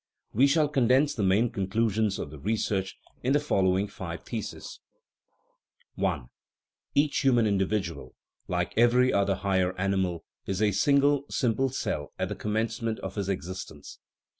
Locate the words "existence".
13.29-13.99